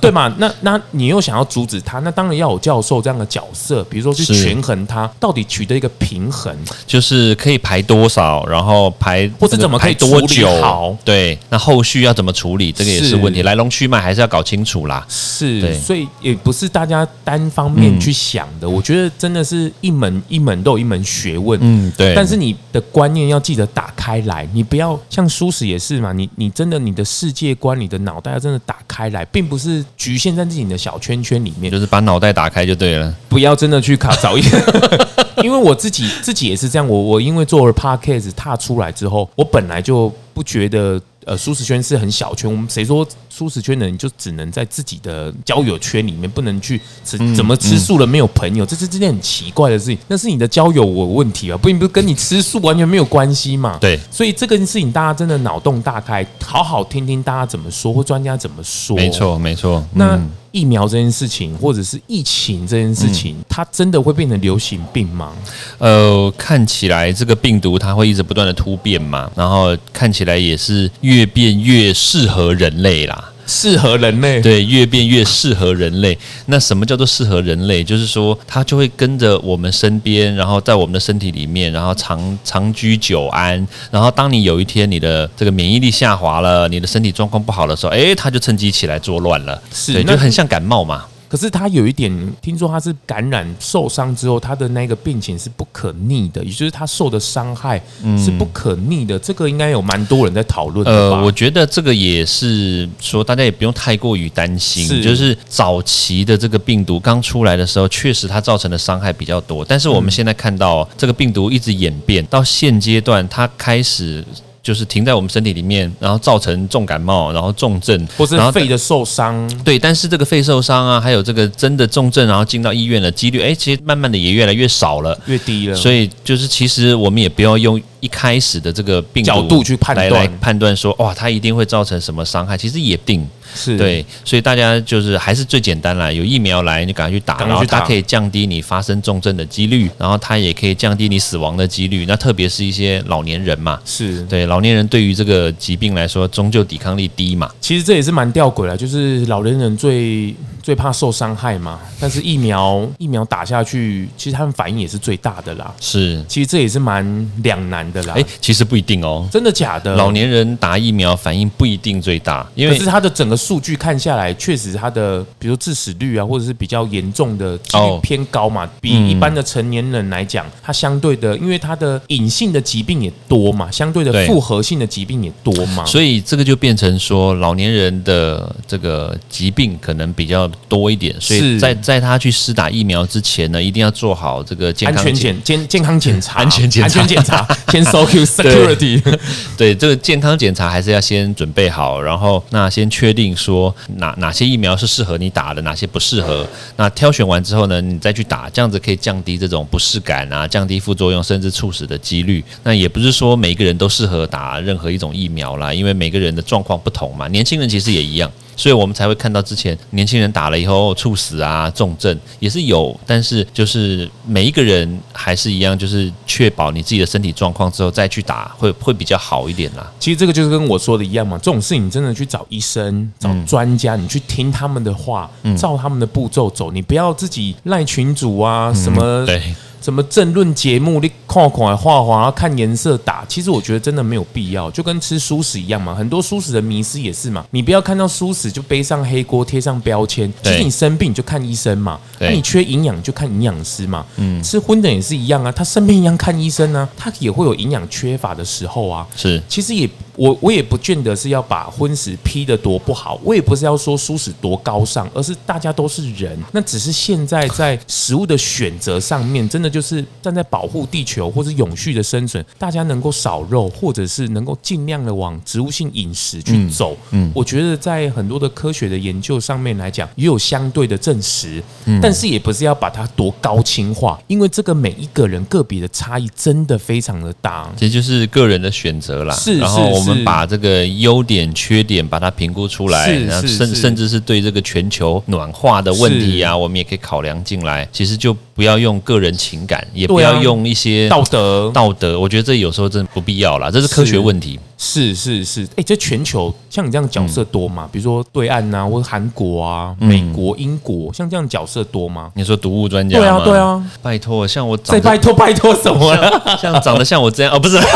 [0.00, 0.34] 对嘛？
[0.38, 10.96] 那那你又想要阻止他，那当然要有教授这样的角色，比如说去权衡他到底取得一个平衡，就是可以排多少，然后排或者怎么可以多久。
[11.04, 12.72] 对，那后续要怎么处理？
[12.72, 15.04] 这个也是问题，来龙去脉还是要搞清楚啦。
[15.08, 18.66] 是，所以也不是大家单方面去想的。
[18.66, 21.58] 嗯、我觉得真的是一门一门都有一门学问。
[21.62, 22.14] 嗯，对。
[22.14, 26.12] 但是你的观念要记得打开来，你不要像舒适也是嘛。
[26.12, 31.70] 你你真的你的世界观，你的脑袋要真的打开来，并不是局限在自己的小圈圈里面。
[31.70, 35.08] 就是把脑袋打开就对了，不要真的去卡找一个。
[35.42, 40.12] 因为我自己自己也是这样，我我因为做了 Podcast 踏出来之后，我本来就。
[40.38, 42.48] 不觉得呃，舒适圈是很小圈。
[42.48, 47.18] 我们谁说舒适圈的人就只能在自己的交友圈里面，不能去吃？
[47.34, 48.64] 怎么吃素了没有朋友？
[48.64, 49.98] 这是这件很奇怪的事情。
[50.06, 53.78] 那是你的交友我问题啊，并不是跟你吃素完全没有关系嘛。
[53.80, 58.94] 对，所以这个事情大家真的脑洞大开，好好听听大家怎么说，或专家怎么说。
[58.94, 59.84] 没错，没错。
[59.94, 60.16] 那。
[60.50, 65.32] 疫苗这件事情，或者是疫情这件事情，嗯、它真的会变成流行病吗？
[65.78, 73.32] 呃，看起来这个病毒它会一直不断的突变嘛，然后看起来也是越变越适合人类啦。
[73.48, 76.16] 适合人类，对，越变越适合人类。
[76.46, 77.82] 那什么叫做适合人类？
[77.82, 83.66] 就是说，它就会跟着我们身边，然后在我们的身体里面，然后长长居久安。
[83.90, 89.60] 然后，当你有一天你的这个免疫力下滑了，你的身体状况不好的时候，诶，它就趁机起来作乱了。
[89.72, 91.06] 是，对，就很像感冒嘛。
[91.28, 92.10] 可是他有一点，
[92.40, 97.80] 听说他是感染受伤之后，他的那个病情是不可逆的，也就是他受的伤害
[98.16, 99.16] 是不可逆的。
[99.16, 100.86] 嗯、这个应该有蛮多人在讨论？
[100.86, 104.86] 呃，我觉得这个也是说，大家也不用太过于担心。
[104.86, 109.64] 是，就是早期的这个病毒刚出来的时候，确实它造成的伤害比较多。
[109.64, 114.24] 但是我们现在看到这个病毒一直演变到现阶段，它开始。
[114.62, 119.48] 就是停在我们身体里面，然后造成重感冒，然后重症，或是肺的受伤。
[119.64, 125.74] 对，但是这个肺受伤啊，还有这个真的重症，然后进到医院的几率，哎，其实慢慢的也越来越少了，越低了。
[125.74, 132.56] 所以就是其实我们也不要用一开始的这个病角度去判断，来判断说，哇，它一定会造成什么伤害？
[132.56, 133.26] 其实也定。
[133.54, 142.04] 是对，所以大家就是还是最简单啦，有疫苗来，你赶快去打，然后它可以降低你发生重症的几率，然后它也可以降低你死亡的几率。
[142.06, 147.50] 那特别是一些老年人嘛，是对老年人对于这个疾病来说，终究抵抗力低嘛。
[147.58, 155.74] 其实这也是蛮吊诡的，就是老年人最最怕受伤害嘛，但是疫苗疫苗打下去，其实他们反应也是最大的啦。
[155.80, 158.14] 是，其实这也是蛮两难的啦。
[158.16, 159.96] 哎，其实不一定哦，真的假的？
[159.96, 163.38] 老年人打疫苗反应不一定最大，因为可是他的整个。
[163.48, 187.48] 数据看下来，确实他的，比如致死率啊，或者是比较严重的几率偏高嘛，比一般的成年人来讲，他相对的，因为他的隐性的疾病也多嘛，相对的复合性的疾病也多嘛，所以这个就变成说，老年人的这个疾病可能比较多一点，所以在在他去施打疫苗之前呢，一定要做好这个健康安全检健健康检查，安全检查，安全检查，
[187.82, 189.18] 先 Social Security，对，
[189.56, 193.28] 对这个健康检查还是要先准备好，然后那先确定。
[193.38, 196.44] 说哪哪些疫苗是适合你打的，哪些不适合？
[196.76, 202.44] 那挑选完之后呢，你再去打，这样子可以降低这种不适感啊，降低副作用，甚至猝死的几率。
[202.64, 207.28] 那也不是说每个人都适合打任何一种疫苗啦，因为每个人的状况不同嘛。
[207.28, 208.28] 年轻人其实也一样。
[208.58, 219.90] 所以我们才会看到之前年轻人打了以后猝死啊、重症也是有，但是就是每一个人还是一样，就是确保你自己的身体状况之后再去打会会比较好一点啦。
[220.00, 229.24] 其实这个就是跟我说的一样嘛，这种事情真的去找医生、找专家，你去听他们的话，照他们的步骤走，你不要自己赖群主啊什么。
[229.24, 229.54] 对。
[229.80, 233.24] 什么政论节目，你看看画画，要看颜色打。
[233.26, 235.94] 其实我觉得真的没有必要，就跟吃蔬食一样嘛。
[235.94, 237.44] 很多蔬食的迷思也是嘛。
[237.50, 240.32] 你不要看到蔬食就背上黑锅，贴上标签。
[240.42, 244.04] 其实你生病就看医生嘛，那你缺营养就看营养师嘛。
[244.16, 249.06] 嗯，吃荤的也是一样啊，他生病一样看医生啊，他也会有营养缺乏的时候啊。
[249.16, 249.88] 是，其实也。
[250.18, 266.96] 我我也不见得是要把荤食批的多不好，我也不是要说蔬食多高尚，而是大家都是人，那只是现在在食物的选择上面，真的就是站在保护地球或者永续的生存，大家能够少肉，或者是能够尽量的往植物性饮食去走。
[267.12, 279.32] 嗯，我觉得在很多的科学的研究上面来讲，也有相对的证实，嗯但是也不是要把它多高清化，因为这个每一个人个别的差异真的非常的大，这就是个人的选择啦。
[279.36, 280.08] 是，然后我们。
[280.08, 287.86] 我们把这个优点、缺点把它评估出来，然后甚甚至是对这个全球暖化的问题啊，我们也可以考量进来。
[287.92, 292.18] 其实就不要用个人情感，也不要用一些道德道德。
[292.18, 294.58] 我觉得这有时候真的不必要啦，这是科学问题。
[294.80, 297.88] 是是是，哎，这全球像你这样角色多吗？
[297.90, 302.30] 比如说对岸呐，或者韩国啊、美国、英国，像这样角色多吗？
[302.34, 303.18] 你说毒物专家？
[303.18, 306.16] 对啊对啊，拜托，像我再拜托拜托什么？
[306.60, 307.78] 像长得像我这样哦，不是。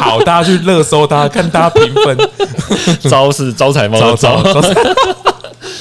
[0.00, 2.16] 好，大家去热搜，大家看大家评分，
[3.10, 4.42] 招是招财猫的招，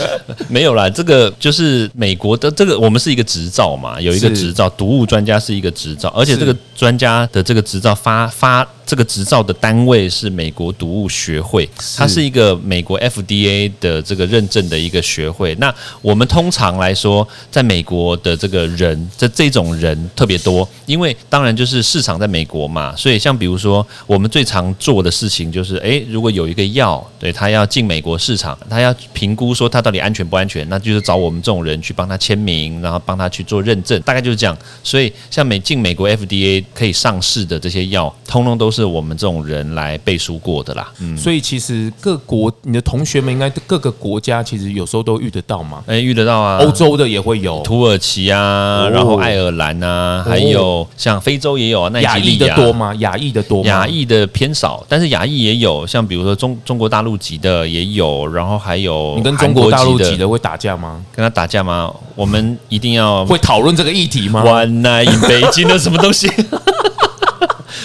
[0.49, 8.67] 没有啦，这个就是美国的这个，我们是一个执照嘛，有一个执照，毒物专家是一个执照，而且这个专家的这个执照发发。
[8.88, 15.54] 这个执照的单位是美国毒物学会，它是一个美国 FDA 的这个认证的一个学会。
[15.56, 15.71] 那
[16.02, 34.58] 我们通常来说，在美国的这个人，这这种人特别多，因为当然就是市场在美国嘛，所以像比如说我们最常做的事情就是，诶，如果有一个药，对，他要进美国市场，他要评估说他到底安全不安全，那就是找我们这种人去帮他签名，然后帮他去做认证，大概就是这样。
[34.82, 38.77] 所以像美进美国 FDA 可以上市的这些药，通通都是。
[38.78, 52.94] 是我们这种人来背书过的啦，嗯，所以其实各国你的同学们应该各个国家其实有时候都遇得到嘛，哎，遇得到啊，欧洲的也会有，土耳其啊，然后爱尔兰啊，还有像非洲也有啊，亚裔的多吗？
[53.00, 53.70] 亚裔的多吗？
[53.70, 61.04] 亚裔的偏少，但是亚裔也有，像比如说中中国大陆籍的也有，然后还有你跟中国大陆籍的会打架吗？
[61.16, 61.92] 跟他打架吗？
[62.16, 66.28] 我们一定要会讨论这个议题吗？One night in Beijing 的什么东西？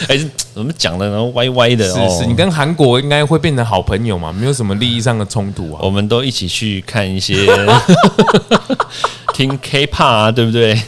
[0.09, 0.19] 哎，
[0.63, 1.09] 怎么讲的？
[1.11, 1.85] 然后歪歪的。
[1.85, 4.33] 是是，你跟韩国应该会变成好朋友嘛？
[4.33, 5.81] 没有什么利益上的冲突啊。
[5.83, 7.47] 我们都一起去看一些，
[9.35, 10.81] 听 K-pop 啊，对不对？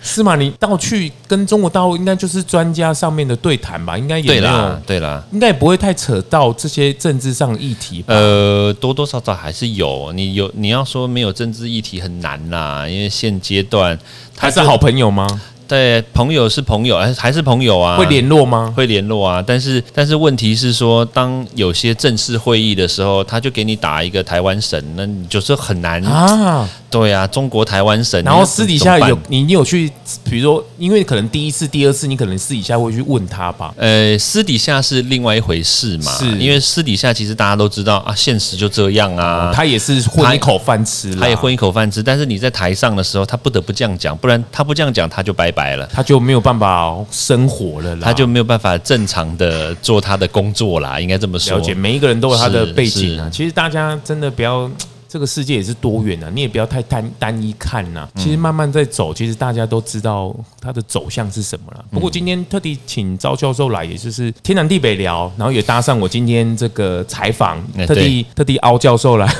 [0.00, 0.36] 是吗？
[0.36, 3.98] 你到去跟中国大陆，应该就是专家上面的对谈吧？
[3.98, 8.02] 应该也对啦，对啦，应该也不会太扯到这些政治上的议题。
[8.06, 10.10] 呃，多多少少还是有。
[10.14, 13.98] 你有你要说没有政治议题很难啦，因为现阶段
[14.36, 15.26] 还是好朋友吗？
[15.68, 17.98] 对，朋友是朋友，还还是朋友啊？
[17.98, 18.72] 会联络吗？
[18.74, 26.66] 会联络啊，但是但是问题是说，当有些正式会议的时候，他就给你打一个台湾省，那你就是很难啊。
[26.90, 29.92] 对啊，中国台湾省，然后私底下有你，你有去，
[30.24, 33.74] 比如说，因为可能第一次、第二次，你可能私底下会去问他吧。
[33.76, 51.58] 呃，私底下是另外一回事嘛，是因为私底下其实大家都知道啊，现实就这样啊，他也是混一口饭吃，他也混一口饭吃，但是你在台上的时候，他不得不这样讲，不然他不这样讲，他就拜拜了，他就没有办法生活了，他就没有办法正常的做他的工作啦，应该这么说。
[51.58, 54.70] 了解，每一个人都有他的背景啊，其实大家真的不要。
[55.10, 58.06] 这个世界也是多元的，你也不要太单单一看呐。
[58.14, 61.82] 其实慢慢在走，其实大家都知道它的走向是什么了。
[61.90, 69.34] 不过今天特地请赵教授来，也就是天南地北聊，然后也搭上我今天这个采访，特地特地凹教授来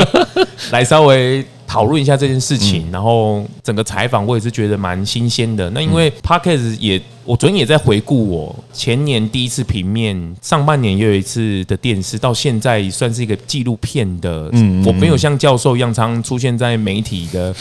[0.72, 1.44] 来稍微。
[1.72, 5.70] 讨论一下这件事情，然后整个采访我也是觉得蛮新鲜的。
[5.70, 14.50] 那因为 Podcast 也，我昨天也在回顾我前年第一次平面，上半年也有一次的电视，到现在算是一个纪录片的。
[14.52, 17.54] 嗯，我没有像教授一样常常出现在媒体的。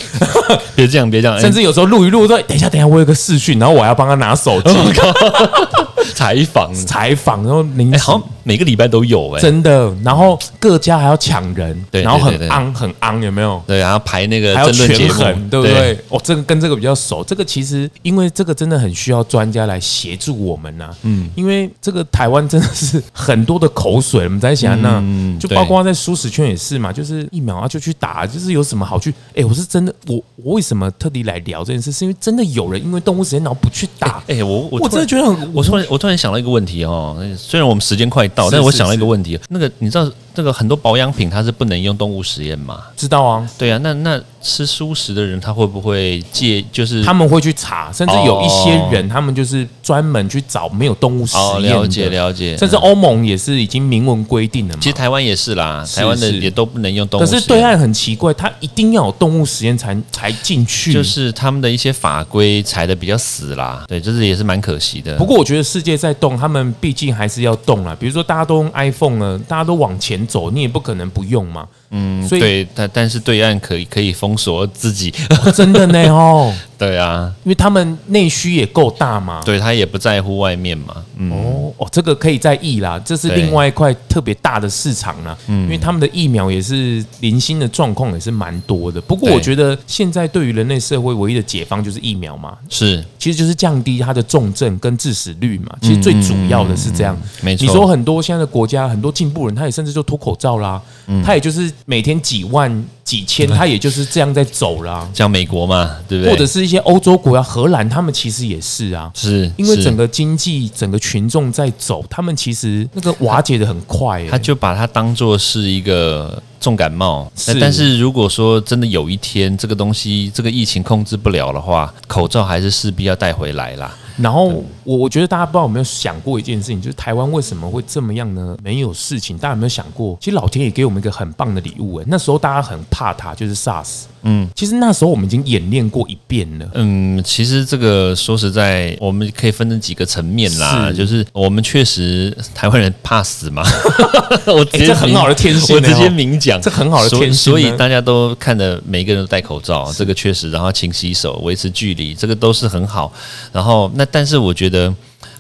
[0.76, 4.76] 别这样，别这样，甚至有时候录一录说，等一下，等一下，我有个视讯，然后我还要帮他拿手机
[6.14, 8.22] 采访采访，然后您好。
[8.44, 9.94] 每个礼拜都有哎、欸，真的。
[10.04, 13.62] 然后各家还要抢人，对，然后很昂很昂，有没有？
[13.68, 15.98] 对，然后排那个还要权衡，对不对？
[16.10, 17.24] 哦，这个跟这个比较熟。
[17.24, 20.90] 这个其实因为这个真的很需要专家来协助我们呐。
[21.04, 25.04] 嗯，因为这个台湾真的是很多的口水，我们在想那，
[25.40, 29.14] 就包括在舒适圈也是嘛，就是疫苗啊就去打，就是有什么好去？
[29.36, 31.92] 哎，我是真的，我我为什么特地来聊这件事？
[31.92, 34.24] 是因为真的有人因为动物实验然后不去打。
[34.28, 42.80] 哎，我我我真的觉得很，我突然我突然想到一个问题哦，虽然我们时间快到，但是我想了一个问题，那个你知道这个很多保养品它是不能用动物实验嘛？
[42.96, 46.64] 知道啊，对啊，那那吃蔬食的人他会不会戒？
[46.72, 51.74] 就是他们会去查，甚至有一些人他们就是专门去找没有动物实验。
[51.74, 54.80] 了解了解，甚至欧盟也是已经明文规定了嘛。
[54.82, 57.40] 其实台湾也是啦，台湾的也都不能用动物实验。
[57.40, 63.84] 可是对岸很奇怪，他一定要有动物实验才才进去，就是他们的一些法规裁的比较死啦。
[63.88, 65.16] 对，就是也是蛮可惜的。
[65.18, 67.96] 不过我觉得世界在动，他们毕竟还是要动啦。
[68.00, 71.68] 比如说大家都用 iPhone 了，大家都往前走，你也不可能不用嘛。
[71.92, 75.14] 嗯，所以对，但但是对岸可以可以封锁自己，
[75.46, 76.54] 哦、真的呢 哦。
[76.78, 79.40] 对啊，因为他们内需也够大嘛。
[79.46, 80.96] 对，他也不在乎外面嘛。
[81.18, 85.38] 嗯、哦哦，这个可以在意啦，这是另外一块特别大的市场啦。
[85.46, 89.00] 嗯，因为他们的疫苗也是零星的状况也是蛮多的。
[89.00, 92.58] 不过我觉得现在对于人类社会唯一的解放就是疫苗嘛。
[92.68, 95.78] 是，其实就是降低它的重症跟致死率嘛。
[95.84, 97.16] 其实最主要的是这样。
[97.16, 97.68] 嗯嗯嗯、没错。
[97.68, 100.82] 你说很多现在的国家很多进步人，他也甚至就脱口罩啦。
[101.06, 101.22] 嗯。
[101.22, 101.72] 他也就是。
[101.86, 105.08] 每天几万几千，它也就是这样在走啦。
[105.14, 106.32] 像美国嘛，对不对？
[106.32, 109.12] 或者是一些欧洲国家，荷兰，他们其实也是啊。
[109.14, 114.26] 是，因为整个经济、整个群众在走，他们其实那个瓦解的很快。
[114.28, 117.32] 他就把它当做是一个重感冒。
[117.36, 123.98] 是，但是如果说真的有一天这个东西、这个疫情控制不了的话，口罩还是势必要带回来啦。
[124.18, 128.58] 然后我我觉得大家不知道有没有想过一件事情，就是台湾为什么会这么样呢？
[128.64, 130.18] 没有事情，大家有没有想过？
[130.20, 134.04] 其实老天爷给我们一个很棒的礼物诶，那时候大家很怕它，就是 SARS。
[134.24, 136.70] 嗯，其实那时候我们已经演练过一遍了。
[136.76, 140.90] 嗯，其实这个说实在，我们可以分成几个层面啦。
[140.90, 143.64] 是就是我们确实台湾人怕死嘛。
[144.46, 147.52] 我直接、欸、这很好的天性，我直接明讲，这很好的天性。
[147.52, 153.12] 所以大家都看的每个人都戴口罩，是这个确实，然后勤洗手，维持距离，这个都是很好。
[153.52, 154.92] 然后那但是我觉得。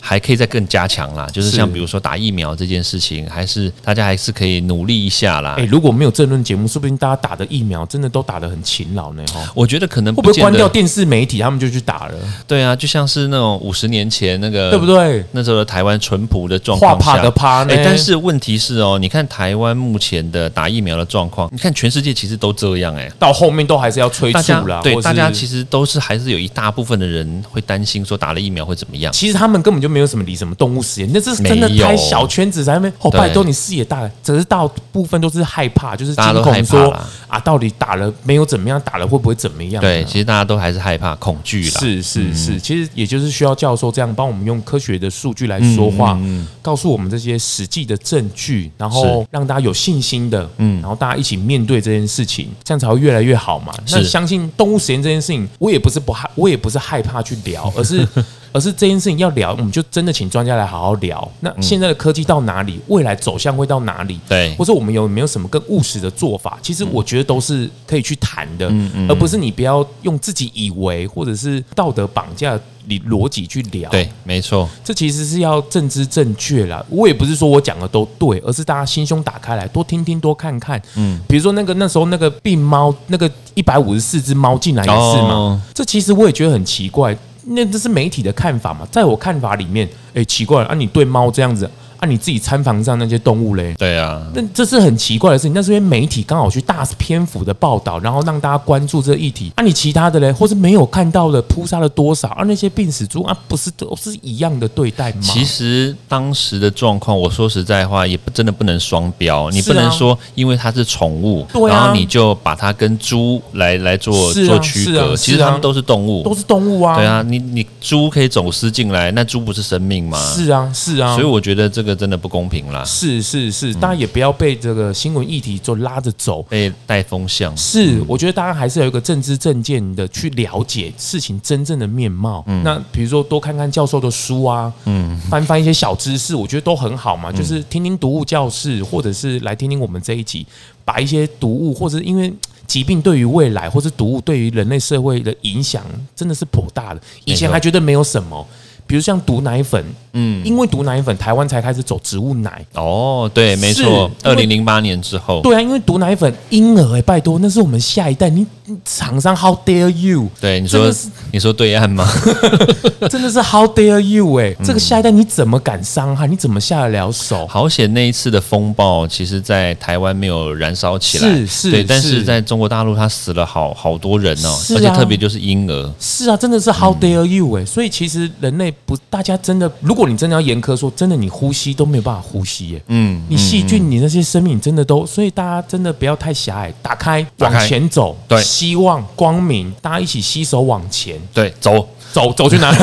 [0.03, 5.55] 还可以再更加强啦，就是像比如说打疫苗这件事情，还是大家还是可以努力一下啦。
[5.57, 9.23] 哎，如果没有政论节目，说不定大家打的疫苗真的都打得很勤劳呢。
[9.31, 12.15] 哈，我觉得可能会不会关掉电视媒体，他们就去打了？
[12.47, 15.23] 对啊，就像是那种五十年前那个，对不对？
[15.31, 17.73] 那时候的台湾淳朴的状况下，怕的怕呢。
[17.85, 24.81] 但是问题是哦，你看台湾目前的打疫苗的状况，你看全世界其实都这样哎，到后面都还是要催促啦。
[24.83, 29.13] 对，大家其实都是还是有一大部分的人会担心说打了疫苗会怎么样。
[29.13, 30.71] 其实他们根本就没有什么理什么动。
[30.71, 32.93] 动物实验，那这是真的开小圈子在那边。
[33.01, 36.89] 哦，拜托你视野大，只是大部分都是害怕，就是惊恐说
[37.27, 38.79] 啊，到底打了没有怎么样？
[38.85, 39.81] 打了会不会怎么样？
[39.81, 41.79] 对，其实大家都还是害怕、恐惧啦。
[41.81, 46.17] 是是是，其实也就是需要教授这样帮我们用科学的数据来说话，
[46.61, 53.73] 告诉我们这些实际的证据，然后让大家有信心的，嗯，然后大家一起面对这件事情，这样才会越来越好嘛。
[53.89, 58.07] 那相信动物实验这件事情，我也不是不害，我也不是害怕去聊，而是。
[58.51, 61.29] 而是这件事情要聊，我们就真的请专家来好好聊。
[61.39, 62.79] 那现在的科技到哪里？
[62.87, 64.19] 未来走向会到哪里？
[64.27, 66.57] 对，或者我们有没有什么更务实的做法？
[66.61, 68.71] 其实我觉得都是可以去谈的，
[69.07, 72.59] 而不是你不要用自己以为或者是道德绑架。
[72.87, 76.83] 你逻辑去聊，对，没错，这其实是要政知正确啦。
[76.89, 80.81] 我也不是说我讲的都对，而是大家心胸打开来，多听听，多看看。
[80.95, 85.29] 嗯，比如说那个那时候那个病猫，那个一百五十四只猫进来也是嘛。
[85.29, 87.15] 哦、这其实我也觉得很奇怪，
[87.45, 88.87] 那这是媒体的看法嘛？
[88.91, 90.75] 在我看法里面，哎，奇怪了啊！
[90.75, 91.69] 你对猫这样子。
[92.01, 93.75] 啊，你自己餐房上那些动物嘞？
[93.77, 95.53] 对啊，那这是很奇怪的事情。
[95.53, 99.51] 那是因为媒体刚好去大篇幅的报道，然后让大家关注这个议题。
[99.55, 102.29] 啊，你其他的嘞，或是没有看到的扑杀了多少？
[102.29, 105.19] 啊，那些病死猪啊，不是都是一样的对待吗？
[105.21, 109.51] 其实当时的状况，我说实在话，也不真的不能双标。
[109.51, 115.15] 你不能说因为它是宠物，啊、然后你就把它跟猪来来做、啊、做区隔。
[115.15, 116.95] 其实它们都是动物，都是动物啊。
[116.95, 120.17] 对啊，你你猪可以走私进来，那猪不是生命吗？
[120.17, 121.13] 是啊，是啊。
[121.13, 121.90] 所以我觉得这个。
[121.95, 122.83] 真的不公平啦！
[122.85, 127.55] 是是是，大家也不要被这个新闻议题就拉着走，被带风向。
[127.55, 132.43] 是，我觉得大家还是有一个政治正见的去了解事情真正的面貌。
[132.47, 137.31] 嗯，那比如说多看看教授的书啊，嗯，翻翻一些小知识，我觉得都很好嘛。
[137.31, 140.45] 就是听听读物教室，或者是来听听我们这一集，
[140.83, 142.31] 把一些读物，或者因为
[142.67, 145.83] 疾病对于未来，或者读物对于人类社会的影响，
[146.15, 147.01] 真的是颇大的。
[147.25, 148.47] 以前还觉得没有什么。
[148.91, 149.81] 比如像毒奶粉，
[150.11, 152.61] 嗯，因为毒奶粉，台湾才开始走植物奶。
[152.73, 158.29] 哦，对，没错，二零零八年之后，对啊，因为毒奶粉婴儿哎，拜托，那是我们下一代。
[158.29, 158.45] 你
[158.83, 160.29] 厂商 How dare you？
[160.39, 160.91] 对，你说
[161.31, 162.07] 你说对岸吗？
[163.09, 164.35] 真的是 How dare you？
[164.39, 166.27] 哎，这个下一代你怎么敢伤害？
[166.27, 167.45] 你怎么下得了手？
[167.47, 175.93] 好险那一次的风暴，其实在台湾没有燃烧起来，是是，对，但是在中国大陆，他死了好好多人哦，而且特别就是婴儿。
[175.99, 177.57] 是啊，真的是 How dare you？
[177.57, 178.71] 哎，所以其实人类。
[178.85, 182.81] 不，大家真的，如果你真的要严苛说，真的，你呼吸都没有办法呼吸耶。
[182.87, 191.87] 嗯，你细菌，你那些生命真的都，所以大家真的不要太狭隘，打开，往前走，对，希望光明，大家一起携手往前，对，走。
[192.13, 192.77] 走走去哪里？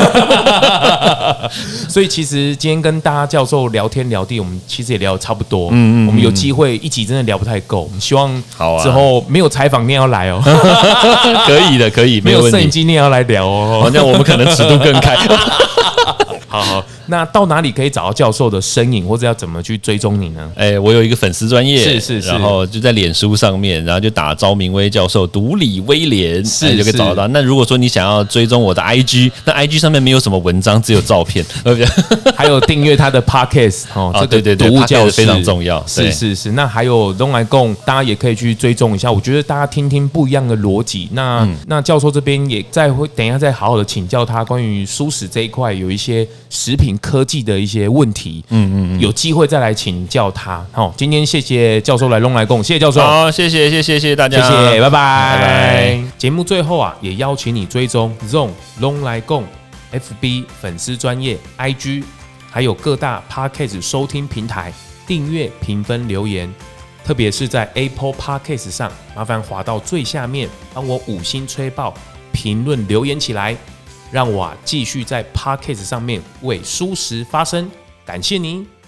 [1.87, 5.69] 所以其实今天跟大家教授聊天聊地，我们其实也聊得差不多。
[5.71, 8.83] 嗯嗯，我们有机会一集真的聊不太够，我们希望好啊。
[8.83, 10.41] 之后没有采访你也要来哦。
[11.45, 13.81] 可以的，可以，没有摄影机你也要来聊哦。
[13.83, 15.15] 好像我们可能尺度更开。
[16.47, 20.51] 好 好，那到哪里可以找到教授的身影，或者要怎么去追踪你呢？
[20.55, 27.27] 哎，我有一个粉丝专业，是是是，然后就在脸书上面，然后就打昭明威教授独理威廉，是就可以找得到。
[27.29, 31.43] 那如果说你想要追踪我的 IG，那 IG 上面没有什么文章，只有照片，
[32.37, 35.83] 还有订阅他的 Podcast 哦，这个对对对，毒物教室非常重要。
[35.87, 39.11] 是是是，那还有东来共，大家也可以去追踪一下。
[39.11, 41.09] 我觉得大家听听不一样的逻辑。
[41.13, 46.27] 那那教授这边也再会等一下再好好的请教他关于蔬食这一块有一些。
[46.51, 50.65] 食品科技的一些问题，嗯嗯嗯，有机会再来请教他。
[50.71, 56.03] 好，今天谢谢教授来龙来共，谢谢教授，好，谢谢谢谢谢谢大家，谢谢，拜拜拜拜。
[56.17, 59.43] 节目最后啊，也邀请你追踪 Zone 龙来共
[59.91, 62.03] FB 粉丝专业 IG，
[62.51, 64.71] 还有各大 Podcast 收听平台
[65.07, 66.53] 订阅、评分、留言，
[67.03, 71.93] 特别是在 Apple Podcast 上，麻烦滑到最下面，帮我五星吹爆，
[72.31, 73.55] 评论留言起来。
[74.11, 77.69] 让我继续在 Podcast 上面为舒适发声，
[78.05, 78.78] 感谢您。